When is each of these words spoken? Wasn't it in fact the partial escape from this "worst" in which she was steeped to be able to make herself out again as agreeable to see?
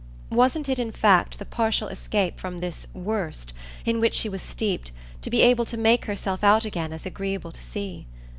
Wasn't 0.31 0.67
it 0.67 0.79
in 0.79 0.91
fact 0.91 1.37
the 1.37 1.45
partial 1.45 1.87
escape 1.89 2.39
from 2.39 2.57
this 2.57 2.87
"worst" 2.91 3.53
in 3.85 3.99
which 3.99 4.15
she 4.15 4.29
was 4.29 4.41
steeped 4.41 4.91
to 5.21 5.29
be 5.29 5.43
able 5.43 5.63
to 5.65 5.77
make 5.77 6.05
herself 6.05 6.43
out 6.43 6.65
again 6.65 6.91
as 6.91 7.05
agreeable 7.05 7.51
to 7.51 7.61
see? 7.61 8.07